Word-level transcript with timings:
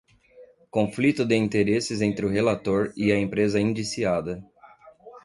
Conflito 0.71 1.23
de 1.23 1.35
interesses 1.35 2.01
entre 2.01 2.25
o 2.25 2.29
relator 2.37 2.91
e 2.97 3.11
a 3.11 3.19
empresa 3.19 3.59
indiciada 3.59 4.43